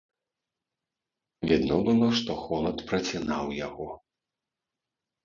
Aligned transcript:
Відно 1.51 1.75
было, 1.87 2.07
што 2.19 2.37
холад 2.45 2.77
працінаў 2.93 3.45
яго. 3.67 3.87